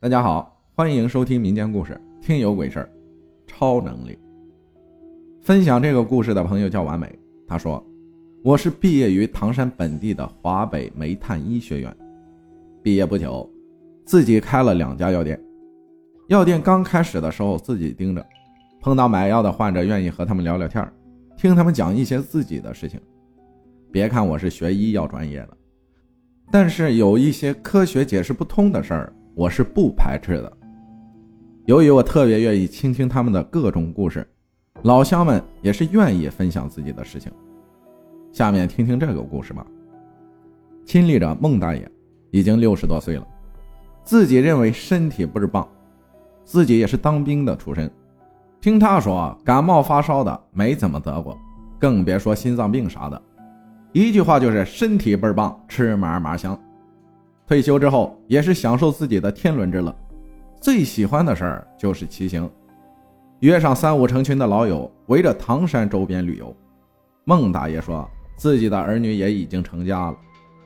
[0.00, 2.84] 大家好，欢迎收听民间故事《听有鬼事儿》，
[3.48, 4.16] 超能力。
[5.40, 7.84] 分享这个故事的朋友叫完美，他说
[8.44, 11.92] ：“我是毕业于唐山本地的华北煤炭医学院，
[12.80, 13.50] 毕业不久，
[14.04, 15.36] 自己开了两家药店。
[16.28, 18.24] 药店刚开始的时候自己盯着，
[18.80, 20.88] 碰到买药的患者，愿意和他们聊聊天
[21.36, 23.00] 听他们讲一些自己的事情。
[23.90, 25.56] 别看我是学医药专业的，
[26.52, 30.52] 但是有一些科学解释不通的事儿。”我是不排斥的。
[31.66, 34.26] 由于我特别愿意倾听他们的各种故事，
[34.82, 37.30] 老乡们也是愿意分享自己的事情。
[38.32, 39.64] 下面听听这个故事吧。
[40.84, 41.88] 亲历者孟大爷
[42.32, 43.24] 已经六十多岁了，
[44.02, 45.68] 自己认为身体倍儿棒，
[46.44, 47.88] 自己也是当兵的出身。
[48.60, 51.38] 听他说，感冒发烧的没怎么得过，
[51.78, 53.22] 更别说心脏病啥的。
[53.92, 56.58] 一句话就是身体倍儿棒，吃嘛嘛香。
[57.48, 59.96] 退休之后也是享受自己的天伦之乐，
[60.60, 62.48] 最喜欢的事儿就是骑行，
[63.40, 66.54] 约上三五成群的老友围着唐山周边旅游。
[67.24, 70.16] 孟大爷说自己的儿女也已经成家了，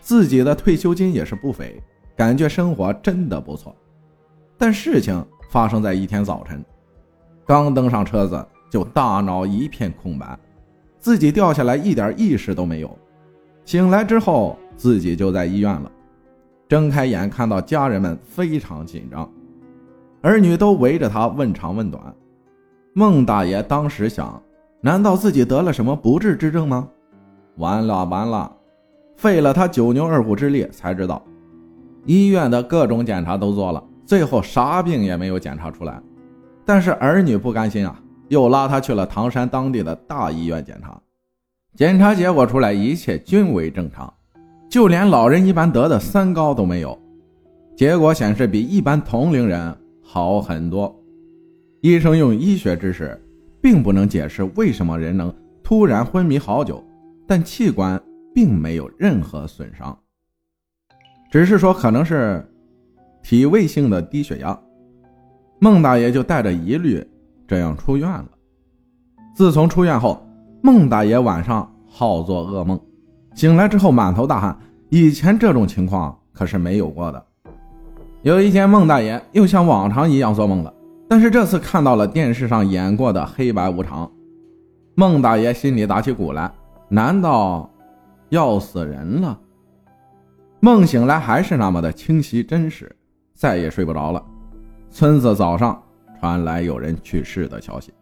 [0.00, 1.80] 自己的退休金也是不菲，
[2.16, 3.72] 感觉生活真的不错。
[4.58, 6.64] 但事情发生在一天早晨，
[7.46, 10.36] 刚登上车子就大脑一片空白，
[10.98, 12.98] 自己掉下来一点意识都没有，
[13.64, 15.92] 醒来之后自己就在医院了。
[16.68, 19.30] 睁开眼，看到家人们非常紧张，
[20.22, 22.02] 儿女都围着他问长问短。
[22.94, 24.42] 孟大爷当时想：
[24.80, 26.88] 难道自己得了什么不治之症吗？
[27.56, 28.50] 完了完了，
[29.16, 31.22] 费了他九牛二虎之力才知道，
[32.06, 36.00] 医院的各种检查都做了，最后啥病也没有检查出来。
[36.64, 40.98] 但是儿女不甘心啊，又拉他去了唐山当地的大医院检查，
[41.76, 44.12] 检查结果出来，一切均为正常。
[44.68, 46.98] 就连老人一般得的三高都没有，
[47.76, 50.94] 结果显示比一般同龄人好很多。
[51.80, 53.20] 医生用医学知识，
[53.60, 56.82] 并不能解释为什么人能突然昏迷好久，
[57.26, 58.00] 但器官
[58.34, 59.96] 并没有任何损伤，
[61.30, 62.44] 只是说可能是
[63.22, 64.58] 体位性的低血压。
[65.60, 67.06] 孟大爷就带着疑虑
[67.46, 68.28] 这样出院了。
[69.34, 70.20] 自从出院后，
[70.62, 72.80] 孟大爷晚上好做噩梦。
[73.34, 74.56] 醒来之后满头大汗，
[74.90, 77.26] 以前这种情况可是没有过的。
[78.22, 80.72] 有一天，孟大爷又像往常一样做梦了，
[81.08, 84.10] 但是这次看到了电视上演过的黑白无常。
[84.94, 86.50] 孟大爷心里打起鼓来，
[86.88, 87.68] 难道
[88.28, 89.38] 要死人了？
[90.60, 92.94] 梦醒来还是那么的清晰真实，
[93.34, 94.24] 再也睡不着了。
[94.90, 95.82] 村子早上
[96.20, 97.92] 传来有人去世的消息，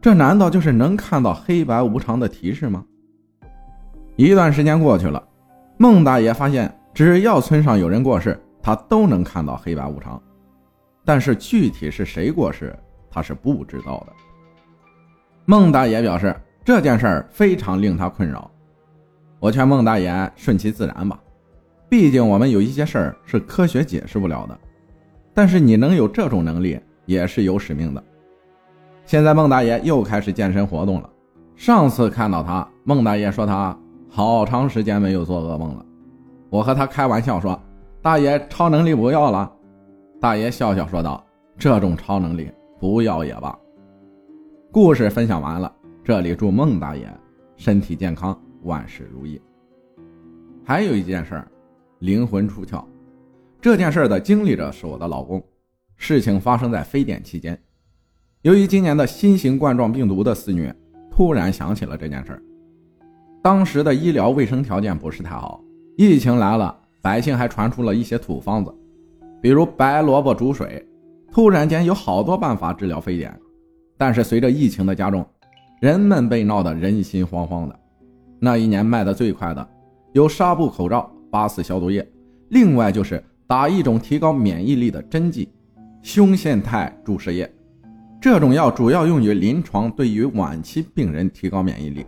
[0.00, 2.82] 这难道就是能看到黑白无常的提示吗？
[4.18, 5.22] 一段时间过去了，
[5.76, 10.20] 孟大爷发现，只要村上有人过世，他都能看到黑白无常。
[11.04, 12.76] 但是具体是谁过世，
[13.08, 14.12] 他是不知道的。
[15.44, 16.34] 孟大爷表示
[16.64, 18.50] 这件事儿非常令他困扰。
[19.38, 21.16] 我劝孟大爷顺其自然吧，
[21.88, 24.58] 毕竟我们有一些事儿是科学解释不了的。
[25.32, 26.76] 但是你能有这种能力，
[27.06, 28.02] 也是有使命的。
[29.06, 31.08] 现在孟大爷又开始健身活动了。
[31.54, 33.78] 上次看到他，孟大爷说他。
[34.08, 35.86] 好长时间没有做噩梦了，
[36.50, 37.60] 我和他开玩笑说
[38.02, 39.52] ：“大爷，超能力不要了。”
[40.20, 41.24] 大爷笑笑说道
[41.56, 43.56] ：“这种超能力不要也罢。”
[44.72, 47.08] 故事分享完了，这里祝孟大爷
[47.56, 49.40] 身体健康，万事如意。
[50.64, 51.48] 还有一件事儿，
[52.00, 52.84] 灵魂出窍。
[53.60, 55.42] 这件事的经历者是我的老公。
[55.96, 57.60] 事情发生在非典期间，
[58.42, 60.74] 由于今年的新型冠状病毒的肆虐，
[61.10, 62.42] 突然想起了这件事儿。
[63.42, 65.62] 当时的医疗卫生条件不是太好，
[65.96, 68.74] 疫情来了，百姓还传出了一些土方子，
[69.40, 70.84] 比如白萝卜煮水。
[71.30, 73.38] 突然间有好多办法治疗非典，
[73.98, 75.24] 但是随着疫情的加重，
[75.78, 77.78] 人们被闹得人心惶惶的。
[78.40, 79.68] 那一年卖的最快的
[80.14, 82.06] 有纱布口罩、八四消毒液，
[82.48, 85.52] 另外就是打一种提高免疫力的针剂——
[86.02, 87.48] 胸腺肽注射液。
[88.20, 92.06] 这种药主要用于临床，对于晚期病人提高免疫力。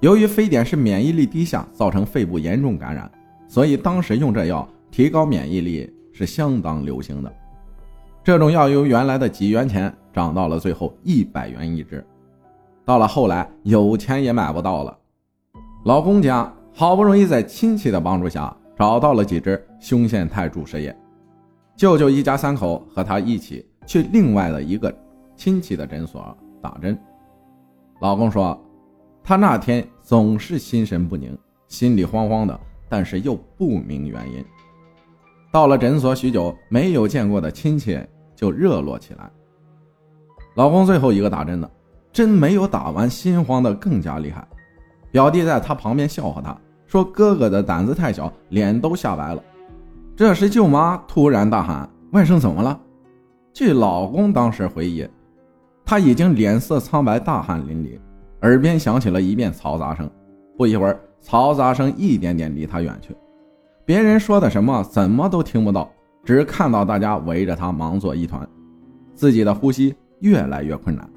[0.00, 3.10] 由于非典是免疫力低下，造成肺部严重感染，
[3.46, 7.30] 所以当时用这药提高免疫力是相当流行的。
[8.24, 12.02] 这种药由原来的几元钱涨到了最后一百元一支，
[12.82, 14.98] 到了后来有钱也买不到了。
[15.84, 20.96] 老公家好不容易在亲戚的帮助下找到了几支胸腺肽注射液，
[21.76, 24.94] 舅舅一家三口和他一起去另外的一个
[25.36, 26.98] 亲戚的诊所打针。
[28.00, 28.58] 老公说。
[29.22, 31.36] 他那天总是心神不宁，
[31.68, 34.44] 心里慌慌的，但是又不明原因。
[35.52, 37.98] 到了诊所许久没有见过的亲戚
[38.34, 39.30] 就热络起来。
[40.54, 41.70] 老公最后一个打针的，
[42.12, 44.46] 针没有打完，心慌的更加厉害。
[45.10, 46.56] 表弟在他旁边笑话他
[46.86, 49.42] 说：“哥哥的胆子太小，脸都吓白了。”
[50.16, 52.78] 这时舅妈突然大喊：“外甥怎么了？”
[53.52, 55.06] 据老公当时回忆，
[55.84, 57.98] 他已经脸色苍白，大汗淋漓，
[58.42, 60.10] 耳边响起了一遍嘈杂声。
[60.56, 63.16] 不一会儿，嘈杂声一点点离他远去，
[63.84, 65.90] 别人说的什么怎么都听不到，
[66.24, 68.46] 只看到大家围着他忙作一团，
[69.14, 71.08] 自己的呼吸越来越困难。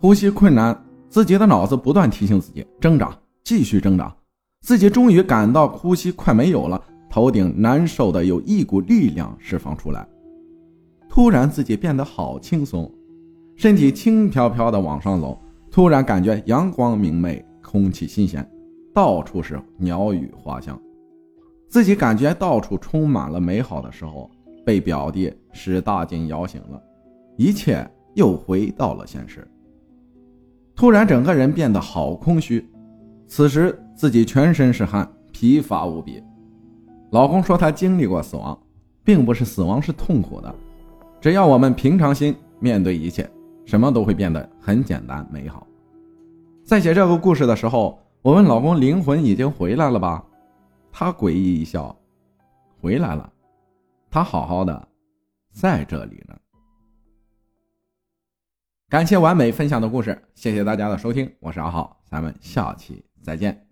[0.00, 0.78] 呼吸困难，
[1.08, 4.14] 自己的脑子不断提醒自己挣扎，继续挣扎。
[4.62, 10.06] 自己终于感到呼吸快没有了，头顶难受的有一股力量释放出来。
[11.10, 12.90] 突然，自己变得好轻松，
[13.54, 15.38] 身体轻飘飘的往上走。
[15.74, 17.44] 突然感觉阳光明媚。
[17.60, 18.48] 空气新鲜，
[18.94, 20.80] 到处是鸟语花香，
[21.66, 24.30] 自己感觉到处充满了美好的时候，
[24.64, 26.80] 被表弟使大劲摇醒了，
[27.36, 27.84] 一切
[28.14, 29.44] 又回到了现实。
[30.76, 32.64] 突然，整个人变得好空虚。
[33.26, 36.22] 此时自己全身是汗，疲乏无比。
[37.10, 38.56] 老公说他经历过死亡，
[39.02, 40.54] 并不是死亡是痛苦的，
[41.20, 43.28] 只要我们平常心面对一切，
[43.64, 45.66] 什么都会变得很简单美好。
[46.64, 50.24] 在写这个故事的时候，我问老公：“灵魂已经回来了吧？”
[50.90, 51.94] 他诡异一笑
[52.80, 53.30] ：“回来了，
[54.10, 54.88] 他好好的，
[55.52, 56.36] 在这里呢。”
[58.88, 63.63] 感谢完美分享的故事，谢谢大家的收听，我是阿浩，咱们下期再见。